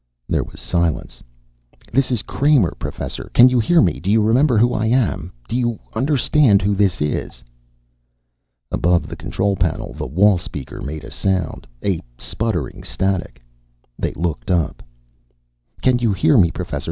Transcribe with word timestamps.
There 0.27 0.41
was 0.43 0.59
silence. 0.59 1.21
"This 1.93 2.09
is 2.09 2.23
Kramer, 2.23 2.73
Professor. 2.79 3.29
Can 3.35 3.49
you 3.49 3.59
hear 3.59 3.83
me? 3.83 3.99
Do 3.99 4.09
you 4.09 4.19
remember 4.23 4.57
who 4.57 4.73
I 4.73 4.87
am? 4.87 5.31
Do 5.47 5.55
you 5.55 5.77
understand 5.93 6.63
who 6.63 6.73
this 6.73 7.03
is?" 7.03 7.43
Above 8.71 9.05
the 9.05 9.15
control 9.15 9.55
panel 9.55 9.93
the 9.93 10.07
wall 10.07 10.39
speaker 10.39 10.81
made 10.81 11.03
a 11.03 11.11
sound, 11.11 11.67
a 11.85 12.01
sputtering 12.17 12.81
static. 12.81 13.43
They 13.99 14.13
looked 14.13 14.49
up. 14.49 14.81
"Can 15.83 15.99
you 15.99 16.13
hear 16.13 16.35
me, 16.35 16.49
Professor. 16.49 16.79